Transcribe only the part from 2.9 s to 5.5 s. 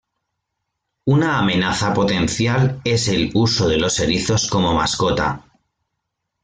el uso de los erizos como mascotas.